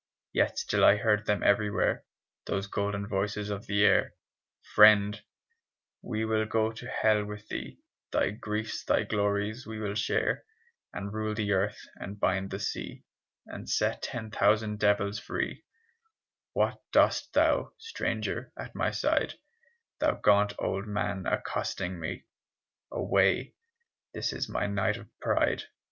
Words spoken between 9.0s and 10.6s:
glories we will share,